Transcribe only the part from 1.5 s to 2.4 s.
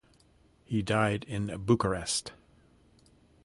Bucharest.